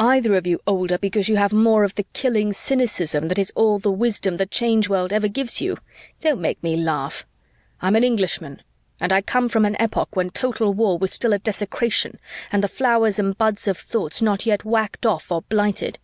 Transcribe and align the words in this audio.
Either 0.00 0.34
of 0.34 0.48
you 0.48 0.58
older 0.66 0.98
because 0.98 1.28
you 1.28 1.36
have 1.36 1.52
more 1.52 1.84
of 1.84 1.94
the 1.94 2.02
killing 2.12 2.52
cynicism 2.52 3.28
that 3.28 3.38
is 3.38 3.52
all 3.54 3.78
the 3.78 3.88
wisdom 3.88 4.36
the 4.36 4.44
Change 4.44 4.88
World 4.88 5.12
ever 5.12 5.28
gives 5.28 5.60
you? 5.60 5.76
Don't 6.18 6.40
make 6.40 6.60
me 6.60 6.74
laugh! 6.76 7.24
"I'm 7.80 7.94
an 7.94 8.02
Englishman, 8.02 8.62
and 8.98 9.12
I 9.12 9.20
come 9.20 9.48
from 9.48 9.64
an 9.64 9.76
epoch 9.80 10.16
when 10.16 10.30
total 10.30 10.74
war 10.74 10.98
was 10.98 11.12
still 11.12 11.32
a 11.32 11.38
desecration 11.38 12.18
and 12.50 12.64
the 12.64 12.66
flowers 12.66 13.20
and 13.20 13.38
buds 13.38 13.68
of 13.68 13.78
thoughts 13.78 14.20
not 14.20 14.44
yet 14.44 14.64
whacked 14.64 15.06
off 15.06 15.30
or 15.30 15.42
blighted. 15.42 16.00